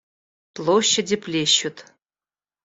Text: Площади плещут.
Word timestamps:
Площади 0.55 1.15
плещут. 1.15 1.85